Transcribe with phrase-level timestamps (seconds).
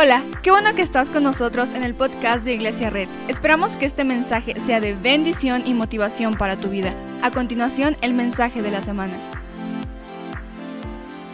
[0.00, 3.08] Hola, qué bueno que estás con nosotros en el podcast de Iglesia Red.
[3.26, 6.94] Esperamos que este mensaje sea de bendición y motivación para tu vida.
[7.20, 9.14] A continuación, el mensaje de la semana.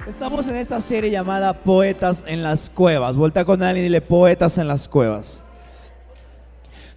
[0.06, 3.18] Estamos en esta serie llamada Poetas en las Cuevas.
[3.18, 5.43] Volta con alguien y dile Poetas en las Cuevas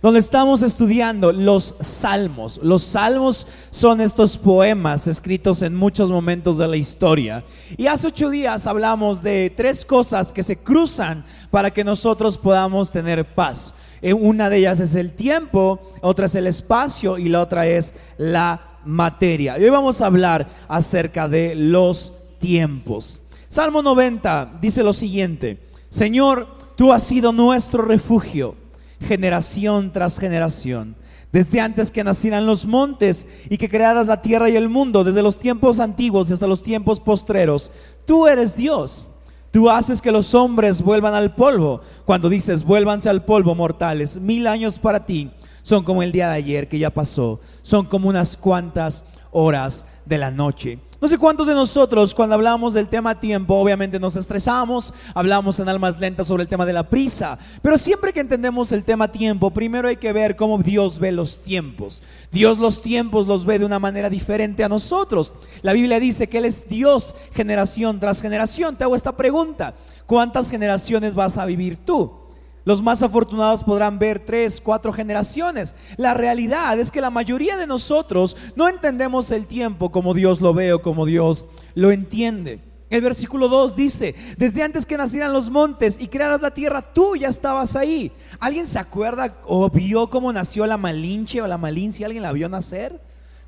[0.02, 2.59] donde estamos estudiando los salmos.
[2.61, 7.43] Los salmos son estos poemas escritos en muchos momentos de la historia.
[7.77, 12.92] Y hace ocho días hablamos de tres cosas que se cruzan para que nosotros podamos
[12.92, 13.73] tener paz.
[14.01, 17.95] Eh, una de ellas es el tiempo, otra es el espacio y la otra es
[18.18, 19.57] la materia.
[19.57, 23.20] Y hoy vamos a hablar acerca de los tiempos.
[23.50, 25.57] Salmo 90 dice lo siguiente,
[25.89, 28.67] Señor, tú has sido nuestro refugio
[29.01, 30.96] generación tras generación.
[31.32, 35.22] Desde antes que nacieran los montes y que crearas la tierra y el mundo, desde
[35.22, 37.72] los tiempos antiguos hasta los tiempos postreros,
[38.06, 39.09] tú eres Dios.
[39.52, 41.81] Tú haces que los hombres vuelvan al polvo.
[42.06, 45.31] Cuando dices, vuélvanse al polvo, mortales, mil años para ti
[45.68, 50.18] son como el día de ayer que ya pasó, son como unas cuantas horas de
[50.18, 50.80] la noche.
[51.00, 55.70] No sé cuántos de nosotros cuando hablamos del tema tiempo, obviamente nos estresamos, hablamos en
[55.70, 59.52] almas lentas sobre el tema de la prisa, pero siempre que entendemos el tema tiempo,
[59.52, 62.02] primero hay que ver cómo Dios ve los tiempos.
[62.31, 65.36] Dios los tiempos los ve de una manera diferente a nosotros.
[65.62, 68.75] La Biblia dice que Él es Dios generación tras generación.
[68.75, 69.75] Te hago esta pregunta,
[70.08, 72.27] ¿cuántas generaciones vas a vivir tú?
[72.68, 75.73] Los más afortunados podrán ver tres, cuatro generaciones.
[75.96, 80.54] La realidad es que la mayoría de nosotros no entendemos el tiempo como Dios lo
[80.54, 82.59] ve o como Dios lo entiende.
[82.90, 87.16] El versículo 2 dice, desde antes que nacieran los montes y crearas la tierra, tú
[87.16, 88.12] ya estabas ahí.
[88.38, 92.04] ¿Alguien se acuerda o vio cómo nació la Malinche o la Malinche?
[92.04, 93.00] ¿Alguien la vio nacer?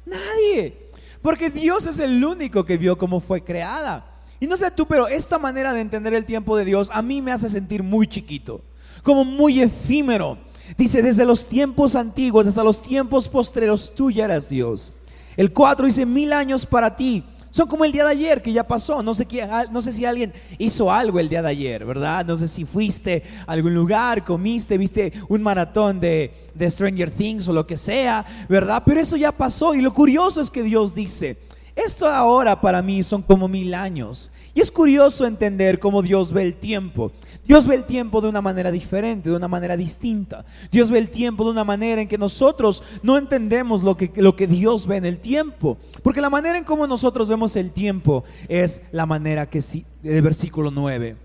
[0.05, 0.91] Nadie.
[1.21, 4.21] Porque Dios es el único que vio cómo fue creada.
[4.39, 7.21] Y no sé tú, pero esta manera de entender el tiempo de Dios a mí
[7.21, 8.61] me hace sentir muy chiquito
[9.03, 10.37] como muy efímero.
[10.77, 14.93] Dice, desde los tiempos antiguos hasta los tiempos postreros, tú ya eras Dios.
[15.35, 17.23] El 4 dice, mil años para ti.
[17.51, 19.01] Son como el día de ayer que ya pasó.
[19.01, 19.27] No sé,
[19.71, 22.25] no sé si alguien hizo algo el día de ayer, ¿verdad?
[22.25, 27.47] No sé si fuiste a algún lugar, comiste, viste un maratón de, de Stranger Things
[27.47, 28.83] o lo que sea, ¿verdad?
[28.85, 29.73] Pero eso ya pasó.
[29.73, 31.37] Y lo curioso es que Dios dice,
[31.75, 34.31] esto ahora para mí son como mil años.
[34.59, 37.13] Y es curioso entender cómo Dios ve el tiempo.
[37.47, 40.43] Dios ve el tiempo de una manera diferente, de una manera distinta.
[40.69, 44.35] Dios ve el tiempo de una manera en que nosotros no entendemos lo que, lo
[44.35, 45.77] que Dios ve en el tiempo.
[46.03, 50.21] Porque la manera en cómo nosotros vemos el tiempo es la manera que sí, el
[50.21, 51.15] versículo 9.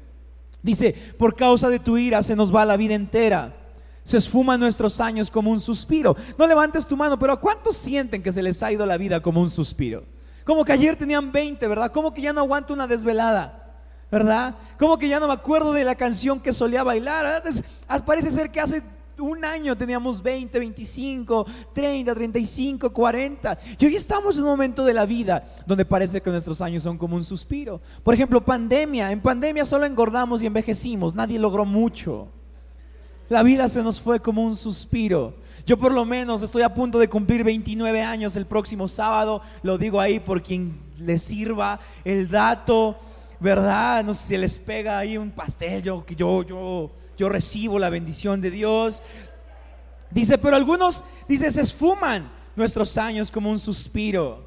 [0.62, 3.52] Dice, por causa de tu ira se nos va la vida entera.
[4.04, 6.14] Se esfuman nuestros años como un suspiro.
[6.38, 9.20] No levantes tu mano, pero ¿a cuántos sienten que se les ha ido la vida
[9.20, 10.04] como un suspiro?
[10.44, 11.90] Como que ayer tenían 20, ¿verdad?
[11.90, 13.64] Como que ya no aguanto una desvelada.
[14.10, 14.54] ¿verdad?
[14.78, 17.42] Como que ya no me acuerdo de la canción que solía bailar.
[17.88, 18.80] Ah, parece ser que hace
[19.18, 23.58] un año teníamos 20, 25, 30, 35, 40.
[23.78, 26.98] Y hoy estamos en un momento de la vida donde parece que nuestros años son
[26.98, 27.80] como un suspiro.
[28.02, 29.10] Por ejemplo, pandemia.
[29.10, 31.14] En pandemia solo engordamos y envejecimos.
[31.14, 32.28] Nadie logró mucho.
[33.28, 35.34] La vida se nos fue como un suspiro.
[35.66, 39.40] Yo por lo menos estoy a punto de cumplir 29 años el próximo sábado.
[39.62, 42.98] Lo digo ahí por quien le sirva el dato,
[43.40, 44.04] ¿verdad?
[44.04, 45.82] No sé si les pega ahí un pastel.
[45.82, 49.02] Yo, yo, yo, recibo la bendición de Dios.
[50.10, 54.44] Dice, pero algunos, dice, se esfuman nuestros años como un suspiro.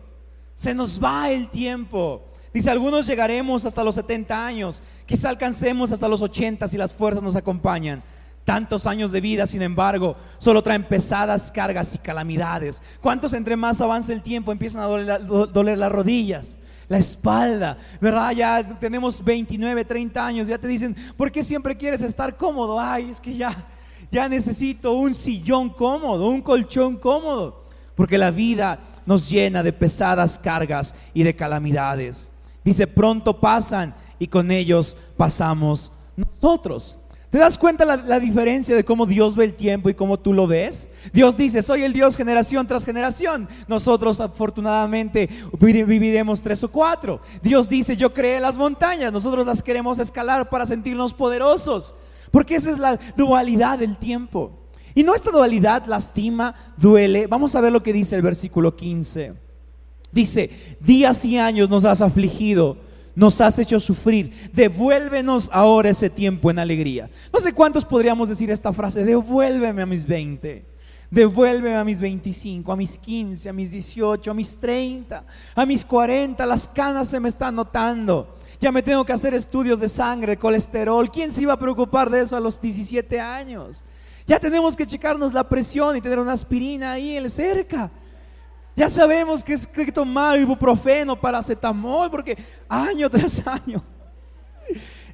[0.54, 2.22] Se nos va el tiempo.
[2.54, 4.84] Dice, algunos llegaremos hasta los 70 años.
[5.08, 8.04] Quizá alcancemos hasta los 80 si las fuerzas nos acompañan.
[8.48, 12.82] Tantos años de vida, sin embargo, solo traen pesadas cargas y calamidades.
[13.02, 16.58] ¿Cuántos entre más avanza el tiempo empiezan a doler, las rodillas?
[16.88, 18.32] la espalda, ¿verdad?
[18.32, 22.80] Ya tenemos 29, 30 años, ya te dicen, ¿por qué siempre quieres estar cómodo?
[22.80, 23.68] Ay, es que ya,
[24.10, 27.66] ya necesito un sillón cómodo, un colchón cómodo,
[27.96, 32.32] porque la vida nos llena de pesadas cargas y de calamidades.
[32.64, 36.98] Dice, pronto pasan y con ellos pasamos nosotros.
[37.30, 40.48] ¿Te das cuenta la, diferencia de cómo Dios ve el tiempo y cómo tú lo
[40.48, 40.88] ves?
[41.12, 43.50] Dios dice, soy el Dios generación tras generación.
[43.68, 45.28] Nosotros afortunadamente
[45.60, 47.20] viviremos tres o cuatro.
[47.44, 51.96] Dios dice, yo creé las montañas, nosotros las queremos escalar para sentirnos poderosos.
[52.32, 54.54] Porque esa es la dualidad del tiempo.
[54.96, 57.28] Y no esta dualidad lastima, duele.
[57.28, 59.34] Vamos a ver lo que dice el versículo 15.
[60.14, 62.87] Dice, días y años nos has afligido
[63.18, 67.10] nos has hecho sufrir, devuélvenos ahora ese tiempo en alegría.
[67.34, 70.64] No sé cuántos podríamos decir esta frase, devuélveme a mis 20,
[71.10, 75.26] devuélveme a mis 25, a mis 15, a mis 18, a mis 30,
[75.56, 78.38] a mis 40, las canas se me están notando.
[78.60, 81.10] Ya me tengo que hacer estudios de sangre, colesterol.
[81.10, 83.84] ¿Quién se iba a preocupar de eso a los 17 años?
[84.28, 87.90] Ya tenemos que checarnos la presión y tener una aspirina ahí cerca.
[88.78, 92.38] Ya sabemos que es que tomar ibuprofeno, paracetamol, porque
[92.70, 93.84] año tras año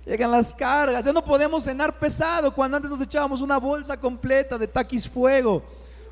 [0.06, 1.06] llegan las cargas.
[1.06, 5.64] Ya no podemos cenar pesado cuando antes nos echábamos una bolsa completa de taquis fuego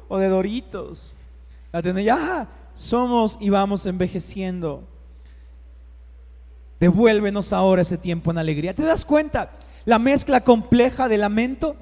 [0.07, 1.13] o de doritos.
[1.74, 4.88] Ya somos y vamos envejeciendo.
[6.80, 8.74] Devuélvenos ahora ese tiempo en alegría.
[8.74, 9.51] ¿Te das cuenta?
[9.83, 11.75] La mezcla compleja de lamento,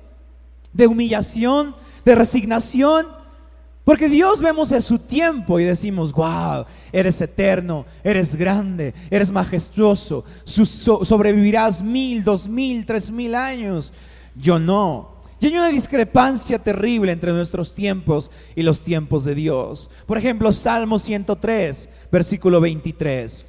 [0.73, 1.75] de humillación,
[2.05, 3.18] de resignación
[3.83, 10.23] porque Dios vemos en su tiempo y decimos, wow, eres eterno, eres grande, eres majestuoso,
[10.45, 13.91] sobrevivirás mil, dos mil, tres mil años.
[14.35, 15.19] Yo no.
[15.39, 19.89] Y hay una discrepancia terrible entre nuestros tiempos y los tiempos de Dios.
[20.05, 23.45] Por ejemplo, Salmo 103, versículo 23.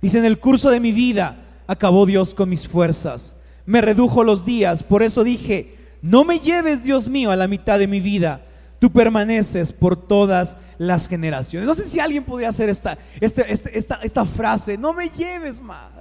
[0.00, 3.36] Dice, en el curso de mi vida acabó Dios con mis fuerzas.
[3.66, 7.78] Me redujo los días, por eso dije, no me lleves, Dios mío, a la mitad
[7.78, 8.46] de mi vida
[8.80, 11.68] tú permaneces por todas las generaciones.
[11.68, 15.60] No sé si alguien podría hacer esta, este, este, esta, esta frase, no me lleves
[15.60, 15.92] más.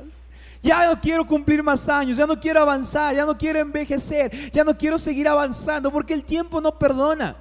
[0.62, 4.64] Ya no quiero cumplir más años, ya no quiero avanzar, ya no quiero envejecer, ya
[4.64, 7.36] no quiero seguir avanzando, porque el tiempo no perdona.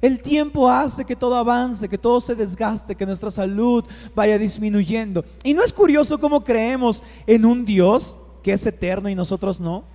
[0.00, 5.24] El tiempo hace que todo avance, que todo se desgaste, que nuestra salud vaya disminuyendo.
[5.42, 9.93] Y no es curioso cómo creemos en un Dios que es eterno y nosotros no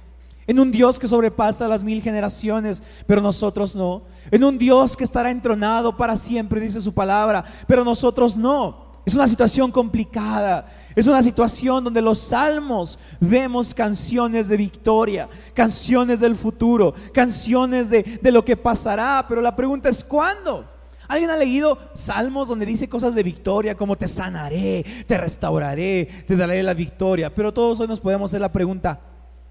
[0.49, 4.01] en un Dios que sobrepasa las mil generaciones, pero nosotros no,
[4.31, 8.89] en un Dios que estará entronado para siempre, dice su palabra, pero nosotros no.
[9.05, 16.19] Es una situación complicada, es una situación donde los salmos vemos canciones de victoria, canciones
[16.19, 20.67] del futuro, canciones de, de lo que pasará, pero la pregunta es ¿cuándo?
[21.07, 26.35] ¿Alguien ha leído salmos donde dice cosas de victoria como te sanaré, te restauraré, te
[26.35, 27.33] daré la victoria?
[27.33, 28.99] Pero todos hoy nos podemos hacer la pregunta,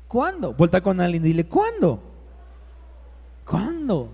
[0.08, 0.55] ¿Cuándo?
[0.55, 2.00] Vuelta con alguien y dile, ¿cuándo?
[3.44, 4.08] ¿Cuándo?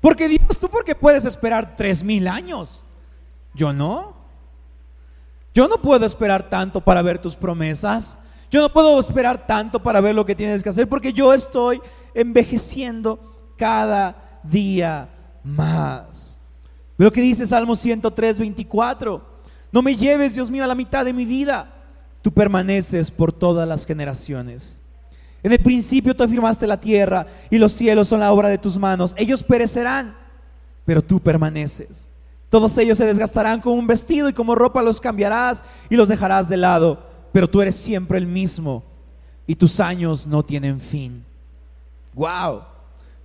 [0.00, 2.82] Porque Dios, tú porque puedes esperar tres mil años.
[3.52, 4.14] Yo no.
[5.52, 8.16] Yo no puedo esperar tanto para ver tus promesas.
[8.50, 11.80] Yo no puedo esperar tanto para ver lo que tienes que hacer porque yo estoy
[12.14, 15.08] envejeciendo cada día
[15.42, 16.40] más.
[16.96, 19.22] Lo que dice Salmo 103, 24.
[19.72, 21.72] No me lleves, Dios mío, a la mitad de mi vida.
[22.22, 24.80] Tú permaneces por todas las generaciones.
[25.42, 28.76] En el principio tú afirmaste la tierra y los cielos son la obra de tus
[28.76, 29.14] manos.
[29.16, 30.14] Ellos perecerán,
[30.84, 32.08] pero tú permaneces.
[32.50, 36.48] Todos ellos se desgastarán como un vestido y como ropa los cambiarás y los dejarás
[36.48, 38.82] de lado, pero tú eres siempre el mismo
[39.46, 41.24] y tus años no tienen fin.
[42.14, 42.62] Wow.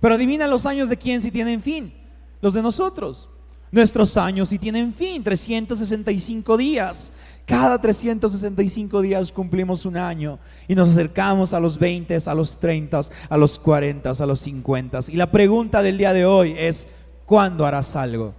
[0.00, 1.92] Pero adivina los años de quién si tienen fin.
[2.40, 3.28] Los de nosotros.
[3.72, 7.10] Nuestros años si tienen fin, 365 días.
[7.46, 13.00] Cada 365 días cumplimos un año y nos acercamos a los 20, a los 30,
[13.28, 14.98] a los 40, a los 50.
[15.10, 16.88] Y la pregunta del día de hoy es,
[17.24, 18.34] ¿cuándo harás algo?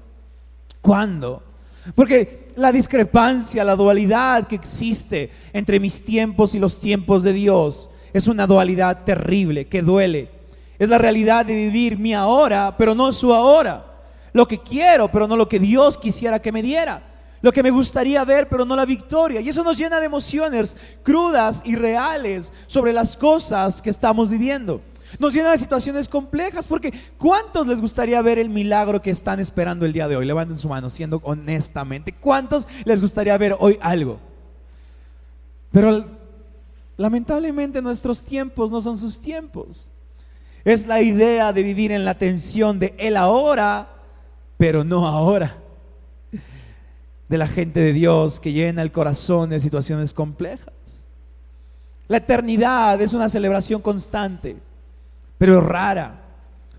[0.82, 1.42] ¿Cuándo?
[1.96, 7.90] Porque la discrepancia, la dualidad que existe entre mis tiempos y los tiempos de Dios
[8.12, 10.32] es una dualidad terrible que duele.
[10.78, 13.86] Es la realidad de vivir mi ahora, pero no su ahora.
[14.34, 17.72] Lo que quiero, pero no lo que Dios quisiera que me diera lo que me
[17.72, 19.42] gustaría ver, pero no la victoria.
[19.42, 24.82] Y eso nos llena de emociones crudas y reales sobre las cosas que estamos viviendo.
[25.20, 29.86] Nos llena de situaciones complejas, porque ¿cuántos les gustaría ver el milagro que están esperando
[29.86, 30.26] el día de hoy?
[30.26, 32.12] Levanten su mano, siendo honestamente.
[32.14, 34.20] ¿Cuántos les gustaría ver hoy algo?
[35.72, 36.06] Pero
[36.98, 39.90] lamentablemente nuestros tiempos no son sus tiempos.
[40.66, 43.88] Es la idea de vivir en la tensión de el ahora,
[44.58, 45.56] pero no ahora
[47.30, 50.74] de la gente de Dios que llena el corazón de situaciones complejas.
[52.08, 54.58] La eternidad es una celebración constante,
[55.38, 56.22] pero rara,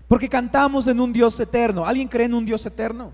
[0.07, 1.85] porque cantamos en un Dios eterno.
[1.85, 3.11] ¿Alguien cree en un Dios eterno?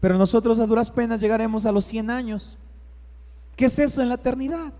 [0.00, 2.56] Pero nosotros a duras penas llegaremos a los 100 años.
[3.56, 4.72] ¿Qué es eso en la eternidad?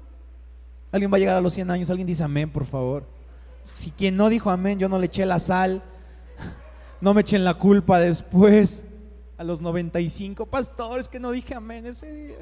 [0.92, 1.90] ¿Alguien va a llegar a los 100 años?
[1.90, 3.04] ¿Alguien dice amén, por favor?
[3.76, 5.82] Si quien no dijo amén, yo no le eché la sal,
[7.00, 8.86] no me echen la culpa después
[9.40, 12.36] a los 95 pastores que no dije amén ese día.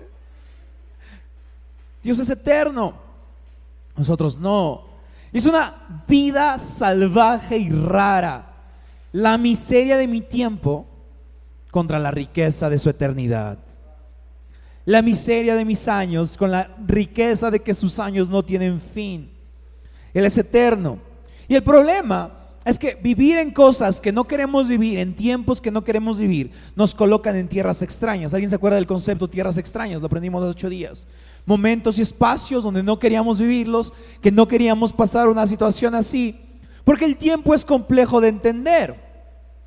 [2.02, 2.92] Dios es eterno,
[3.96, 4.82] nosotros no.
[5.32, 8.52] Es una vida salvaje y rara.
[9.12, 10.86] La miseria de mi tiempo
[11.70, 13.58] contra la riqueza de su eternidad.
[14.84, 19.30] La miseria de mis años con la riqueza de que sus años no tienen fin.
[20.12, 20.98] Él es eterno.
[21.46, 22.37] Y el problema
[22.68, 26.50] es que vivir en cosas que no queremos vivir, en tiempos que no queremos vivir,
[26.76, 28.34] nos colocan en tierras extrañas.
[28.34, 30.02] ¿Alguien se acuerda del concepto tierras extrañas?
[30.02, 31.08] Lo aprendimos hace ocho días.
[31.46, 36.38] momentos y espacios donde no queríamos vivirlos, que no queríamos pasar una situación así,
[36.84, 39.08] porque el tiempo es complejo de entender.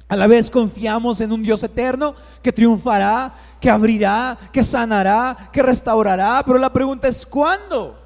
[0.07, 5.63] A la vez confiamos en un Dios eterno que triunfará, que abrirá, que sanará, que
[5.63, 7.97] restaurará, pero la pregunta es ¿cuándo?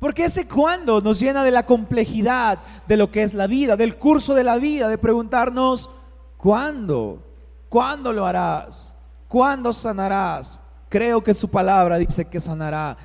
[0.00, 3.96] Porque ese cuándo nos llena de la complejidad de lo que es la vida, del
[3.96, 5.90] curso de la vida, de preguntarnos
[6.38, 7.22] ¿cuándo?
[7.68, 8.94] ¿Cuándo lo harás?
[9.28, 10.62] ¿Cuándo sanarás?
[10.88, 12.96] Creo que su palabra dice que sanará,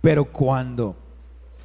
[0.00, 0.96] pero ¿cuándo?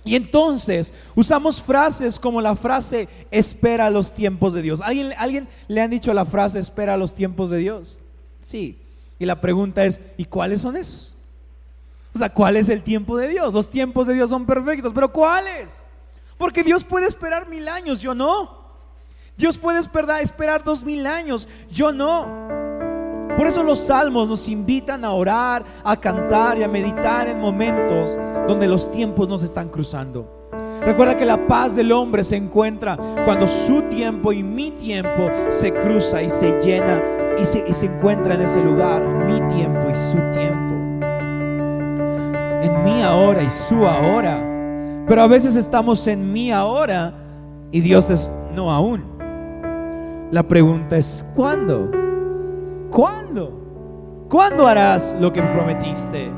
[0.04, 4.82] Y entonces usamos frases como la frase espera los tiempos de Dios.
[4.82, 8.00] ¿Alguien, ¿Alguien le han dicho la frase espera los tiempos de Dios?
[8.42, 8.82] Sí.
[9.20, 11.16] Y la pregunta es, ¿y cuáles son esos?
[12.28, 13.54] ¿Cuál es el tiempo de Dios?
[13.54, 15.86] Los tiempos de Dios son perfectos, pero ¿cuáles?
[16.38, 18.60] Porque Dios puede esperar mil años, yo no.
[19.38, 22.50] Dios puede esperar, esperar dos mil años, yo no.
[23.38, 28.18] Por eso los salmos nos invitan a orar, a cantar y a meditar en momentos
[28.50, 30.50] donde los tiempos nos están cruzando.
[30.82, 35.72] Recuerda que la paz del hombre se encuentra cuando su tiempo y mi tiempo se
[35.74, 37.02] cruza y se llena
[37.40, 40.79] y se, y se encuentra en ese lugar, mi tiempo y su tiempo.
[42.62, 44.38] En mi ahora y su ahora.
[45.08, 47.14] Pero a veces estamos en mi ahora
[47.72, 49.04] y Dios es no aún.
[50.32, 51.90] La pregunta es, ¿cuándo?
[52.92, 53.60] ¿Cuándo?
[54.30, 56.30] ¿Cuándo harás lo que prometiste?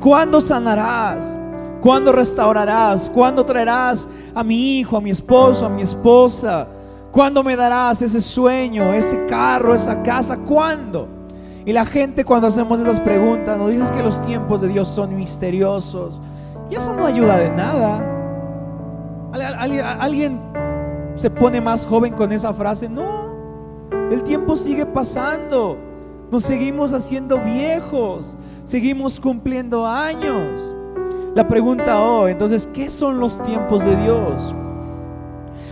[0.00, 1.38] ¿Cuándo sanarás?
[1.80, 3.08] ¿Cuándo restaurarás?
[3.08, 6.66] ¿Cuándo traerás a mi hijo, a mi esposo, a mi esposa?
[7.10, 10.36] ¿Cuándo me darás ese sueño, ese carro, esa casa?
[10.36, 11.17] ¿Cuándo?
[11.68, 15.14] Y la gente cuando hacemos esas preguntas nos dice que los tiempos de Dios son
[15.14, 16.18] misteriosos.
[16.70, 18.02] Y eso no ayuda de nada.
[20.00, 20.40] ¿Alguien
[21.14, 22.88] se pone más joven con esa frase?
[22.88, 23.04] No,
[24.10, 25.76] el tiempo sigue pasando.
[26.30, 28.34] Nos seguimos haciendo viejos,
[28.64, 30.74] seguimos cumpliendo años.
[31.34, 34.54] La pregunta hoy, entonces, ¿qué son los tiempos de Dios?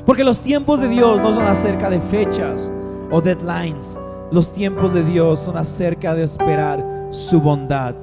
[0.04, 2.70] Porque los tiempos de Dios no son acerca de fechas
[3.10, 3.98] o deadlines.
[4.33, 7.95] Los tiempos de Dios son acerca de esperar su bondad.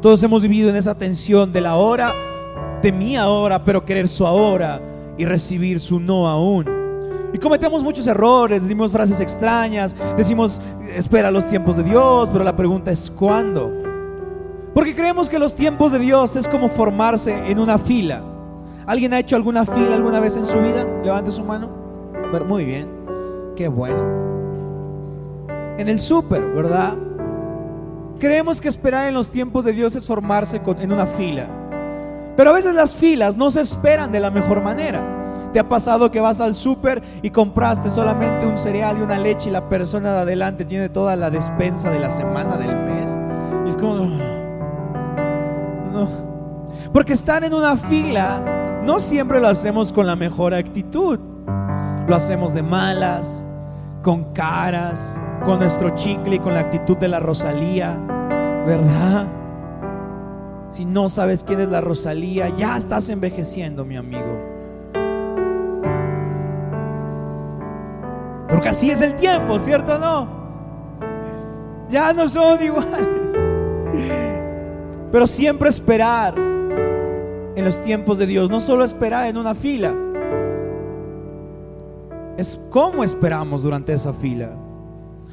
[0.00, 2.12] Todos hemos vivido en esa tensión de la hora,
[2.82, 4.80] de mi ahora, pero querer su ahora
[5.18, 6.66] y recibir su no aún.
[7.34, 10.62] Y cometemos muchos errores, decimos frases extrañas, decimos,
[10.94, 13.70] espera los tiempos de Dios, pero la pregunta es ¿cuándo?
[14.74, 18.22] Porque creemos que los tiempos de Dios es como formarse en una fila.
[18.86, 20.86] ¿Alguien ha hecho alguna fila alguna vez en su vida?
[21.04, 21.68] Levante su mano.
[22.48, 22.88] muy bien,
[23.54, 24.31] qué bueno.
[25.78, 26.94] En el súper, ¿verdad?
[28.18, 31.46] Creemos que esperar en los tiempos de Dios es formarse en una fila.
[32.36, 35.02] Pero a veces las filas no se esperan de la mejor manera.
[35.52, 39.50] ¿Te ha pasado que vas al súper y compraste solamente un cereal y una leche
[39.50, 43.18] y la persona de adelante tiene toda la despensa de la semana, del mes?
[43.66, 44.06] Y es como...
[45.92, 46.08] No.
[46.92, 51.18] Porque estar en una fila no siempre lo hacemos con la mejor actitud.
[52.06, 53.46] Lo hacemos de malas,
[54.02, 57.98] con caras, con nuestro chicle y con la actitud de la Rosalía,
[58.66, 59.26] ¿verdad?
[60.70, 64.40] Si no sabes quién es la Rosalía, ya estás envejeciendo, mi amigo.
[68.48, 70.28] Porque así es el tiempo, ¿cierto o no?
[71.88, 73.08] Ya no son iguales.
[75.10, 79.92] Pero siempre esperar en los tiempos de Dios, no solo esperar en una fila,
[82.38, 84.52] es cómo esperamos durante esa fila.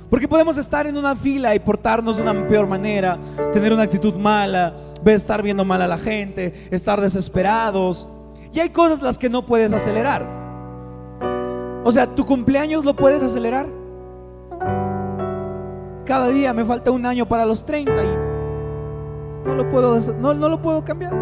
[0.10, 3.20] Porque podemos estar en una fila y portarnos de una peor manera,
[3.54, 4.74] tener una actitud mala,
[5.06, 8.08] estar viendo mal a la gente, estar desesperados.
[8.52, 10.26] Y hay cosas las que no puedes acelerar.
[11.84, 13.68] O sea, ¿tu cumpleaños lo puedes acelerar?
[16.06, 20.50] Cada día me falta un año para los 30 y no lo puedo, no, no
[20.50, 21.14] lo puedo cambiar.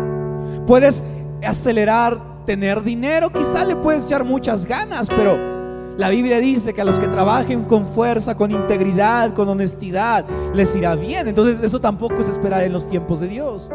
[0.66, 1.04] Puedes
[1.46, 5.57] acelerar tener dinero, quizá le puedes echar muchas ganas, pero
[5.98, 10.76] la Biblia dice que a los que trabajen con fuerza, con integridad, con honestidad, les
[10.76, 11.28] irá bien.
[11.28, 13.72] Entonces eso tampoco es esperar en los tiempos de Dios.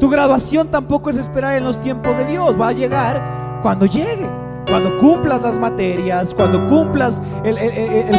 [0.00, 2.60] Tu graduación tampoco es esperar en los tiempos de Dios.
[2.60, 4.28] Va a llegar cuando llegue.
[4.68, 7.54] Cuando cumplas las materias, cuando cumplas el,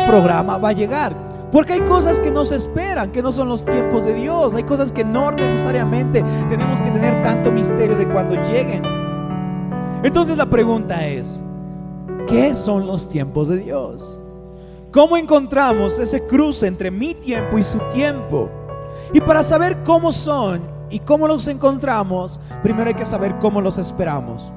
[0.08, 1.14] programa, va a llegar.
[1.52, 4.56] Porque hay cosas que no se esperan, que no son los tiempos de Dios.
[4.56, 8.84] Hay cosas que no necesariamente tenemos que tener tanto misterio de cuando lleguen.
[10.04, 11.44] Entonces la pregunta es,
[12.28, 14.20] ¿qué son los tiempos de Dios?
[14.92, 18.50] ¿Cómo encontramos ese cruce entre mi tiempo y su tiempo?
[19.12, 23.78] Y para saber cómo son y cómo los encontramos, primero hay que saber cómo los
[23.78, 24.54] esperamos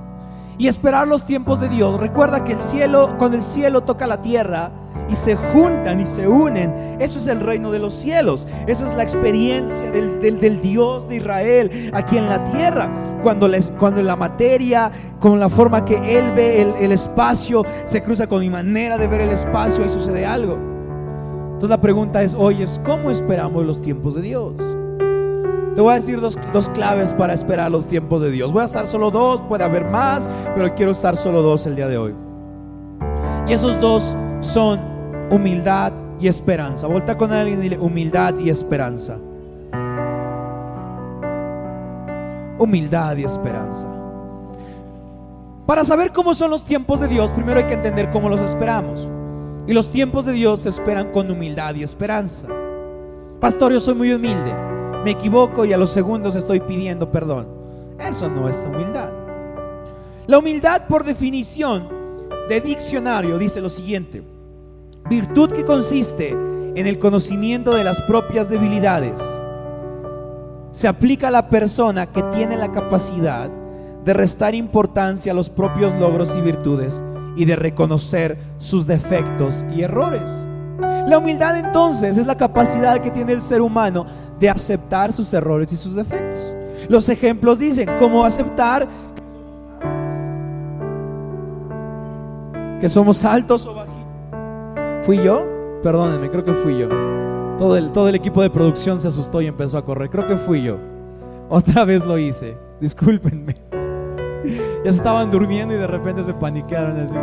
[0.58, 1.98] y esperar los tiempos de Dios.
[1.98, 4.70] Recuerda que el cielo, cuando el cielo toca la tierra,
[5.08, 6.96] y se juntan y se unen.
[6.98, 8.46] Eso es el reino de los cielos.
[8.66, 12.90] Eso es la experiencia del, Dios de Israel aquí en la tierra.
[13.22, 18.02] Cuando, les, cuando la materia, con la forma que Él ve el, el espacio, se
[18.02, 20.56] cruza con mi manera de ver el espacio y sucede algo.
[21.46, 24.54] Entonces la pregunta es hoy es, ¿cómo esperamos los tiempos de Dios?
[25.74, 28.50] Te voy a decir dos, dos, claves para esperar los tiempos de Dios.
[28.50, 31.86] Voy a usar solo dos, puede haber más, pero quiero usar solo dos el día
[31.86, 32.14] de hoy.
[33.46, 34.80] Y esos dos son
[35.30, 36.86] humildad y esperanza.
[36.86, 39.18] Volta con alguien y dile humildad y esperanza.
[42.58, 43.86] Humildad y esperanza.
[45.66, 49.08] Para saber cómo son los tiempos de Dios, primero hay que entender cómo los esperamos.
[49.66, 52.46] Y los tiempos de Dios se esperan con humildad y esperanza.
[53.40, 54.54] Pastor, yo soy muy humilde.
[55.04, 57.48] Me equivoco y a los segundos estoy pidiendo perdón.
[57.98, 59.10] Eso no es humildad.
[60.26, 61.95] La humildad por definición
[62.48, 64.22] de diccionario dice lo siguiente.
[65.08, 69.20] Virtud que consiste en el conocimiento de las propias debilidades.
[70.70, 73.50] Se aplica a la persona que tiene la capacidad
[74.04, 77.02] de restar importancia a los propios logros y virtudes
[77.34, 80.30] y de reconocer sus defectos y errores.
[80.78, 84.06] La humildad entonces es la capacidad que tiene el ser humano
[84.38, 86.54] de aceptar sus errores y sus defectos.
[86.88, 88.86] Los ejemplos dicen cómo aceptar
[92.88, 94.06] somos altos o bajitos.
[95.02, 95.42] ¿Fui yo?
[95.82, 96.88] Perdónenme, creo que fui yo.
[97.58, 100.10] Todo el, equipo de producción se asustó y empezó a correr.
[100.10, 100.76] Creo que fui yo.
[101.48, 102.56] Otra vez lo hice.
[102.80, 103.56] Discúlpenme.
[104.84, 106.96] Ya se estaban durmiendo y de repente se paniquearon.
[107.00, 107.16] Así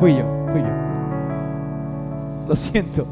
[0.00, 0.68] Fui yo, fui yo.
[2.48, 3.06] Lo siento.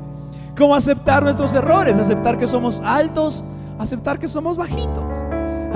[0.57, 1.99] ¿Cómo aceptar nuestros errores?
[1.99, 3.45] Aceptar que somos altos,
[3.79, 5.17] aceptar que somos bajitos,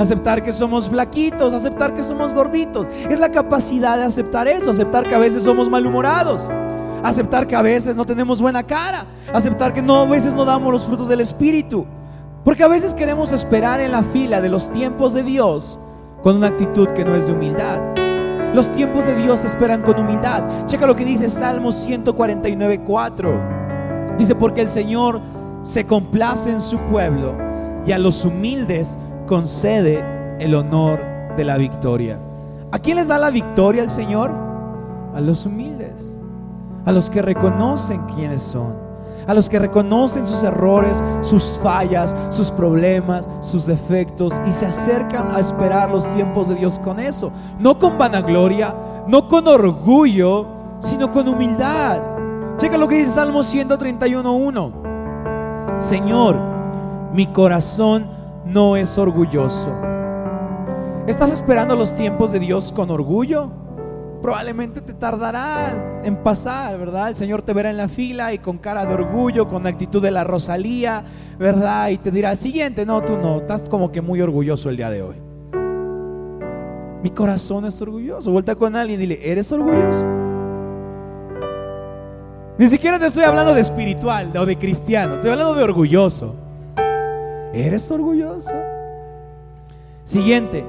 [0.01, 2.87] aceptar que somos flaquitos, aceptar que somos gorditos.
[3.09, 6.49] Es la capacidad de aceptar eso, aceptar que a veces somos malhumorados,
[7.03, 10.73] aceptar que a veces no tenemos buena cara, aceptar que no, a veces no damos
[10.73, 11.85] los frutos del Espíritu.
[12.45, 15.79] Porque a veces queremos esperar en la fila de los tiempos de Dios
[16.23, 17.81] con una actitud que no es de humildad.
[18.55, 20.43] Los tiempos de Dios esperan con humildad.
[20.67, 23.41] Checa lo que dice Salmo 149, 4.
[24.17, 25.21] Dice, porque el Señor
[25.63, 27.35] se complace en su pueblo
[27.87, 28.97] y a los humildes
[29.31, 30.05] concede
[30.41, 31.01] el honor
[31.37, 32.19] de la victoria.
[32.73, 34.35] ¿A quién les da la victoria el Señor?
[35.15, 36.19] A los humildes,
[36.85, 38.91] a los que reconocen quiénes son
[39.27, 45.31] a los que reconocen sus errores, sus fallas, sus problemas, sus defectos y se acercan
[45.31, 47.31] a esperar los tiempos de Dios con eso.
[47.61, 48.75] No con vanagloria,
[49.07, 50.47] no con orgullo,
[50.81, 52.03] sino con humildad.
[52.57, 54.73] Checa lo que dice Salmo 131.1.
[55.79, 56.37] Señor,
[57.13, 58.20] mi corazón
[58.53, 59.75] no es orgulloso.
[61.07, 63.51] ¿Estás esperando los tiempos de Dios con orgullo?
[64.21, 67.09] probablemente te tardará en pasar, ¿verdad?
[67.09, 70.11] El Señor te verá en la fila y con cara de orgullo, con actitud de
[70.11, 71.05] la Rosalía,
[71.39, 71.89] ¿verdad?
[71.89, 75.03] Y te dirá, siguiente, no, tú no, estás como que muy orgulloso el día de
[75.03, 75.17] hoy.
[77.03, 78.31] Mi corazón es orgulloso.
[78.31, 80.05] Vuelta con alguien y dile, ¿eres orgulloso?
[82.59, 86.50] Ni siquiera te estoy hablando de espiritual o de cristiano, estoy hablando de orgulloso.
[87.53, 88.53] ¿Eres orgulloso?
[90.05, 90.65] Siguiente,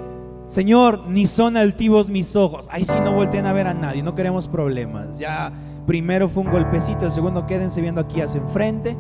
[0.48, 2.68] Señor, ni son altivos mis ojos.
[2.72, 5.18] Ay, si no volteen a ver a nadie, no queremos problemas.
[5.18, 5.54] Ya
[5.86, 8.98] primero fue un golpecito, el segundo quédense viendo aquí hacia enfrente.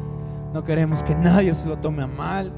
[0.54, 2.54] No queremos que nadie se lo tome a mal.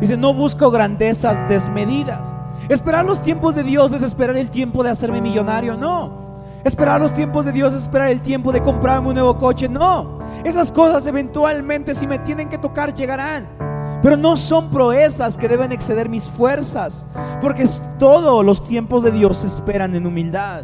[0.00, 2.36] Dice, no busco grandezas desmedidas.
[2.68, 6.28] Esperar los tiempos de Dios es esperar el tiempo de hacerme millonario, no.
[6.64, 10.18] Esperar los tiempos de Dios es esperar el tiempo de comprarme un nuevo coche, no.
[10.44, 13.67] Esas cosas eventualmente si me tienen que tocar llegarán.
[14.02, 17.06] Pero no son proezas que deben exceder mis fuerzas,
[17.40, 17.64] porque
[17.98, 20.62] todos los tiempos de Dios se esperan en humildad.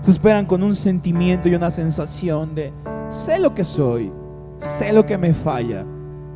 [0.00, 2.72] Se esperan con un sentimiento y una sensación de,
[3.10, 4.12] sé lo que soy,
[4.58, 5.84] sé lo que me falla.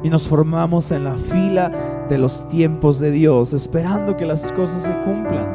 [0.02, 1.70] Y nos formamos en la fila
[2.08, 5.46] de los tiempos de Dios, esperando que las cosas se cumplan.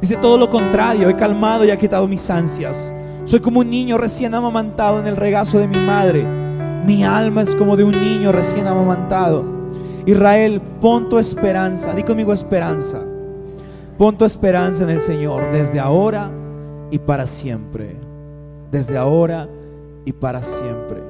[0.00, 2.92] Dice todo lo contrario, he calmado y he quitado mis ansias.
[3.24, 6.47] Soy como un niño recién amamantado en el regazo de mi madre
[6.84, 9.44] mi alma es como de un niño recién amamantado.
[10.06, 13.02] Israel, pon tu esperanza, di conmigo esperanza.
[13.98, 16.30] Pon tu esperanza en el Señor desde ahora
[16.90, 17.96] y para siempre.
[18.70, 19.48] Desde ahora
[20.04, 21.02] y para siempre.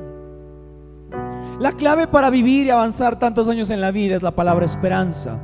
[1.61, 5.39] La clave para vivir y avanzar tantos años en la vida es la palabra esperanza.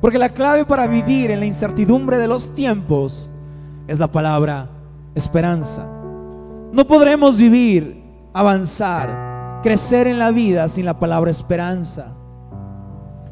[0.00, 3.28] Porque la clave para vivir en la incertidumbre de los tiempos
[3.88, 4.68] es la palabra
[5.14, 5.86] esperanza.
[6.72, 7.95] No podremos vivir
[8.36, 12.12] avanzar, crecer en la vida sin la palabra esperanza.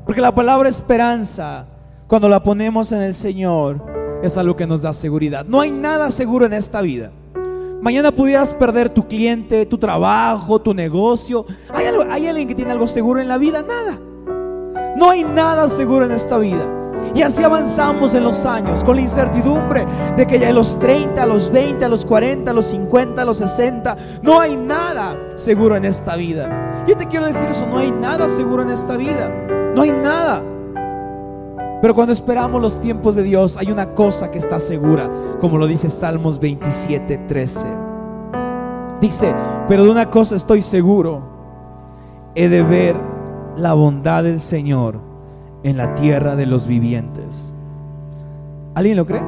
[0.06, 1.66] Porque la palabra esperanza,
[2.06, 3.84] cuando la ponemos en el Señor,
[4.22, 5.44] es algo que nos da seguridad.
[5.44, 7.10] No hay nada seguro en esta vida.
[7.82, 11.44] Mañana pudieras perder tu cliente, tu trabajo, tu negocio.
[11.74, 13.62] ¿Hay, ¿Hay alguien que tiene algo seguro en la vida?
[13.62, 13.98] Nada.
[14.96, 16.66] No hay nada seguro en esta vida.
[17.14, 19.86] Y así avanzamos en los años con la incertidumbre
[20.16, 23.22] de que ya a los 30, a los 20, a los 40, a los 50,
[23.22, 26.84] a los 60, no hay nada seguro en esta vida.
[26.86, 29.28] Yo te quiero decir eso, no hay nada seguro en esta vida.
[29.74, 30.42] No hay nada.
[31.80, 35.66] Pero cuando esperamos los tiempos de Dios, hay una cosa que está segura, como lo
[35.66, 37.60] dice Salmos 27, 13.
[39.00, 39.34] Dice,
[39.68, 41.22] pero de una cosa estoy seguro,
[42.34, 42.96] he de ver
[43.56, 45.13] la bondad del Señor
[45.64, 47.52] en la tierra de los vivientes.
[48.74, 49.22] ¿Alguien lo cree?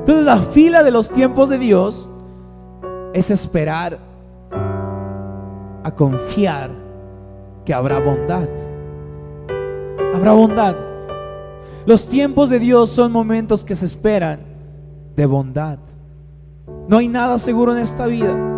[0.00, 2.10] Entonces la fila de los tiempos de Dios
[3.14, 3.98] es esperar
[5.84, 6.70] a confiar
[7.64, 8.48] que habrá bondad.
[10.14, 10.74] Habrá bondad.
[11.86, 14.40] Los tiempos de Dios son momentos que se esperan
[15.16, 15.78] de bondad.
[16.88, 18.51] No hay nada seguro en esta vida.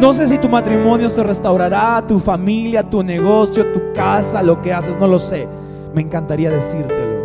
[0.00, 4.70] No sé si tu matrimonio se restaurará, tu familia, tu negocio, tu casa, lo que
[4.70, 5.48] haces, no lo sé.
[5.94, 7.16] Me encantaría decírtelo.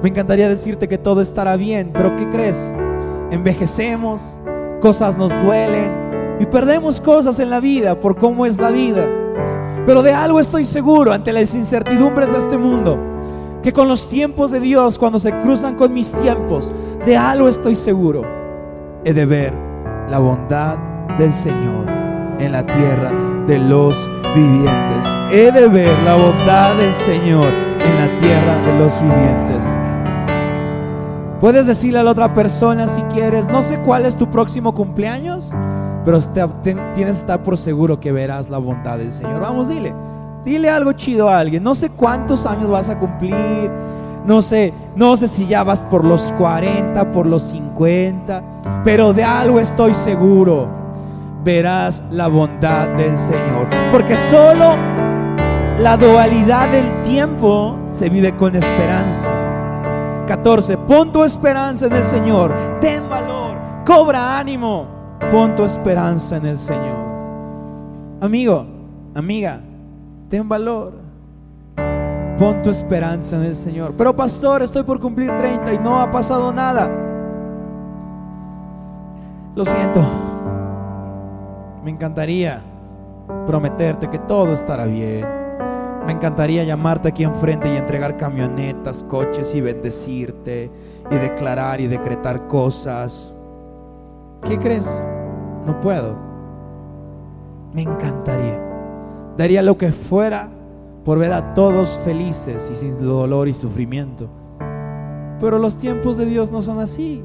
[0.00, 2.72] Me encantaría decirte que todo estará bien, pero ¿qué crees?
[3.32, 4.40] Envejecemos,
[4.80, 5.90] cosas nos duelen
[6.38, 9.04] y perdemos cosas en la vida por cómo es la vida.
[9.84, 12.96] Pero de algo estoy seguro ante las incertidumbres de este mundo,
[13.60, 16.70] que con los tiempos de Dios, cuando se cruzan con mis tiempos,
[17.04, 18.22] de algo estoy seguro.
[19.04, 19.52] He de ver
[20.08, 20.76] la bondad
[21.18, 22.03] del Señor
[22.38, 23.10] en la tierra
[23.46, 25.04] de los vivientes.
[25.32, 27.46] He de ver la bondad del Señor
[27.80, 29.64] en la tierra de los vivientes.
[31.40, 35.52] Puedes decirle a la otra persona si quieres, no sé cuál es tu próximo cumpleaños,
[36.04, 36.20] pero
[36.62, 39.40] tienes que estar por seguro que verás la bondad del Señor.
[39.40, 39.94] Vamos, dile,
[40.44, 41.62] dile algo chido a alguien.
[41.62, 43.70] No sé cuántos años vas a cumplir,
[44.26, 48.42] no sé, no sé si ya vas por los 40, por los 50,
[48.82, 50.83] pero de algo estoy seguro
[51.44, 53.68] verás la bondad del Señor.
[53.92, 54.76] Porque solo
[55.78, 59.32] la dualidad del tiempo se vive con esperanza.
[60.26, 60.78] 14.
[60.78, 62.54] Pon tu esperanza en el Señor.
[62.80, 63.58] Ten valor.
[63.84, 64.86] Cobra ánimo.
[65.30, 67.04] Pon tu esperanza en el Señor.
[68.20, 68.66] Amigo,
[69.14, 69.60] amiga,
[70.30, 70.92] ten valor.
[72.38, 73.94] Pon tu esperanza en el Señor.
[73.96, 76.90] Pero pastor, estoy por cumplir 30 y no ha pasado nada.
[79.54, 80.33] Lo siento.
[81.84, 82.62] Me encantaría
[83.46, 85.26] prometerte que todo estará bien.
[86.06, 90.70] Me encantaría llamarte aquí enfrente y entregar camionetas, coches y bendecirte
[91.10, 93.34] y declarar y decretar cosas.
[94.44, 94.90] ¿Qué crees?
[95.66, 96.16] No puedo.
[97.74, 98.58] Me encantaría.
[99.36, 100.48] Daría lo que fuera
[101.04, 104.30] por ver a todos felices y sin dolor y sufrimiento.
[105.38, 107.22] Pero los tiempos de Dios no son así.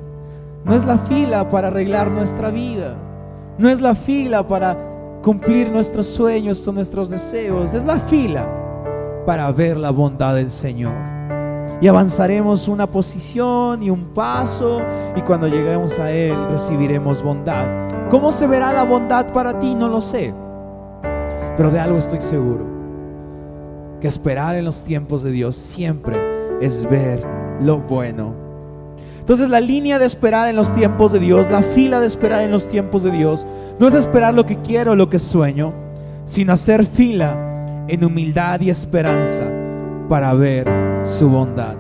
[0.66, 2.98] No es la fila para arreglar nuestra vida.
[3.60, 4.78] No es la fila para
[5.22, 7.74] cumplir nuestros sueños o nuestros deseos.
[7.74, 8.48] Es la fila
[9.26, 10.94] para ver la bondad del Señor.
[11.82, 14.82] Y avanzaremos una posición y un paso
[15.14, 17.66] y cuando lleguemos a Él recibiremos bondad.
[18.10, 19.76] ¿Cómo se verá la bondad para ti?
[19.76, 20.34] No lo sé.
[21.58, 22.66] Pero de algo estoy seguro.
[24.00, 26.18] Que esperar en los tiempos de Dios siempre
[26.62, 27.22] es ver
[27.60, 28.49] lo bueno
[29.30, 32.50] entonces la línea de esperar en los tiempos de Dios, la fila de esperar en
[32.50, 33.46] los tiempos de Dios,
[33.78, 35.72] no es esperar lo que quiero, lo que sueño,
[36.26, 39.44] sino hacer fila en humildad y esperanza
[40.10, 40.68] para ver
[41.04, 41.76] su bondad.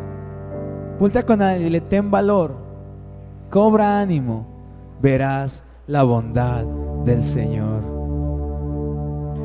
[0.99, 2.55] Voltea con nadie y dile, ten valor,
[3.49, 4.45] cobra ánimo,
[5.01, 6.63] verás la bondad
[7.03, 7.81] del Señor.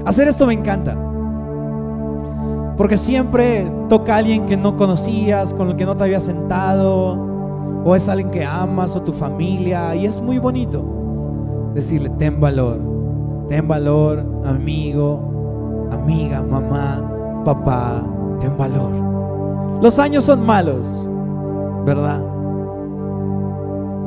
[0.05, 0.95] Hacer esto me encanta.
[2.77, 7.34] Porque siempre toca a alguien que no conocías, con el que no te habías sentado,
[7.85, 10.83] o es alguien que amas o tu familia y es muy bonito
[11.75, 12.81] decirle, ten valor,
[13.49, 18.03] ten valor, amigo, amiga, mamá, papá,
[18.41, 18.91] ten valor.
[19.83, 21.07] Los años son malos,
[21.85, 22.23] ¿verdad?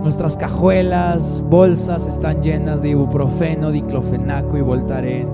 [0.02, 5.30] Nuestras cajuelas, bolsas están llenas de ibuprofeno, diclofenaco y voltaren.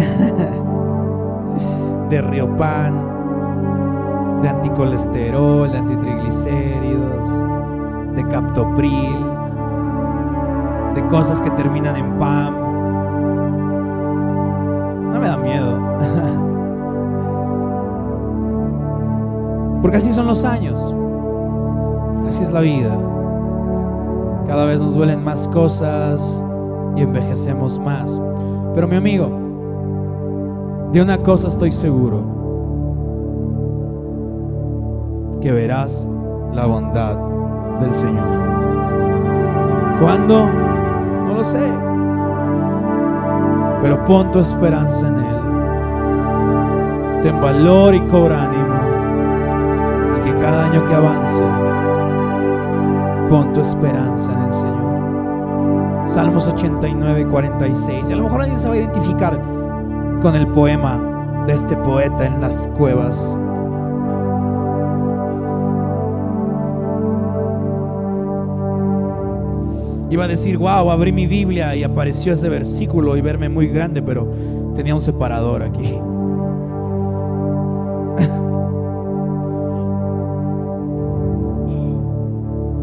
[2.10, 3.19] de riopan
[4.42, 7.28] de anticolesterol, de antitriglicéridos,
[8.14, 9.16] de captopril,
[10.94, 12.54] de cosas que terminan en PAM.
[15.12, 15.78] No me da miedo.
[19.82, 20.94] Porque así son los años.
[22.28, 22.96] Así es la vida.
[24.46, 26.42] Cada vez nos duelen más cosas
[26.96, 28.20] y envejecemos más.
[28.74, 29.28] Pero mi amigo,
[30.92, 32.39] de una cosa estoy seguro
[35.40, 36.08] que verás
[36.52, 37.16] la bondad
[37.80, 38.28] del Señor.
[40.00, 40.46] ¿Cuándo?
[40.46, 41.72] No lo sé.
[43.82, 45.40] Pero pon tu esperanza en Él.
[47.22, 48.80] Ten valor y cobra ánimo.
[50.16, 51.42] Y que cada año que avance,
[53.28, 54.90] pon tu esperanza en el Señor.
[56.06, 58.10] Salmos 89, 46.
[58.10, 59.40] Y a lo mejor alguien se va a identificar
[60.22, 60.98] con el poema
[61.46, 63.38] de este poeta en las cuevas.
[70.10, 74.02] Iba a decir, wow, abrí mi Biblia y apareció ese versículo y verme muy grande,
[74.02, 74.26] pero
[74.74, 75.88] tenía un separador aquí.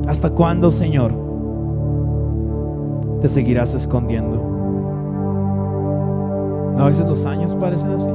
[0.08, 1.12] ¿Hasta cuándo, Señor,
[3.20, 4.38] te seguirás escondiendo?
[6.78, 8.08] ¿No a veces los años parecen así?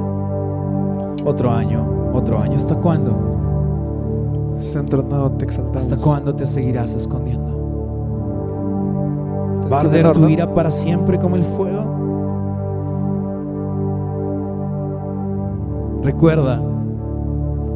[1.26, 2.56] Otro año, otro año.
[2.56, 4.54] ¿Hasta cuándo?
[4.56, 5.04] Centro
[5.36, 5.82] te exaltamos.
[5.82, 7.51] ¿Hasta cuándo te seguirás escondiendo?
[9.72, 11.82] ¿Va a arder tu ira para siempre como el fuego?
[16.02, 16.60] Recuerda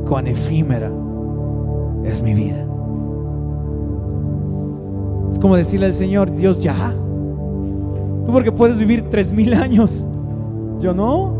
[0.06, 0.90] cuán efímera
[2.04, 2.66] es mi vida.
[5.32, 6.94] Es como decirle al Señor, Dios, ya.
[8.24, 10.06] Tú porque puedes vivir tres mil años.
[10.80, 11.32] Yo no.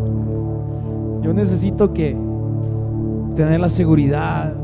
[1.22, 2.16] Yo necesito que
[3.34, 4.54] tener la seguridad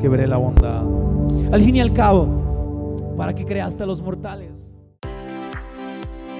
[0.00, 0.82] que veré la bondad.
[1.52, 2.26] Al fin y al cabo,
[3.16, 4.71] ¿para qué creaste a los mortales?